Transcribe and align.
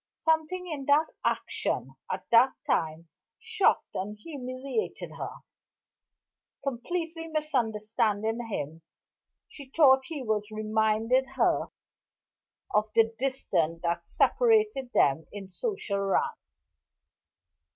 Something 0.17 0.65
in 0.67 0.85
that 0.85 1.11
action, 1.23 1.91
at 2.11 2.25
that 2.31 2.53
time, 2.65 3.09
shocked 3.37 3.93
and 3.93 4.17
humiliated 4.17 5.11
her. 5.11 5.29
Completely 6.63 7.27
misunderstanding 7.27 8.47
him, 8.47 8.81
she 9.47 9.69
thought 9.69 10.05
he 10.05 10.23
was 10.23 10.49
reminding 10.49 11.25
her 11.35 11.67
of 12.73 12.89
the 12.95 13.13
distance 13.19 13.81
that 13.83 14.07
separated 14.07 14.89
them 14.91 15.27
in 15.31 15.49
social 15.49 15.99
rank. 15.99 16.35